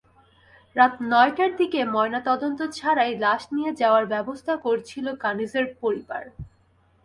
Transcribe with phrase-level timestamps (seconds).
[0.75, 6.23] রাত নয়টার দিকে ময়নাতদন্ত ছাড়াই লাশ নিয়ে যাওয়ার ব্যবস্থা করছিল কানিজের পরিবার।